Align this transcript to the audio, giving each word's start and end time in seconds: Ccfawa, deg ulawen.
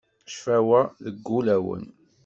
Ccfawa, 0.29 0.81
deg 1.03 1.25
ulawen. 1.37 1.85